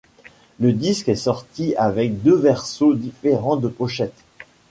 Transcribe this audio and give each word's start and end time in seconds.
Le 0.59 0.73
disque 0.73 1.09
est 1.09 1.15
sorti 1.15 1.75
avec 1.75 2.23
deux 2.23 2.35
versos 2.35 2.95
différents 2.95 3.55
de 3.57 3.67
pochettes. 3.67 4.23